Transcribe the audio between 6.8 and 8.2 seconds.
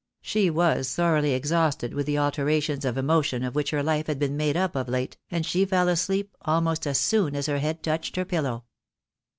as soon as her head touched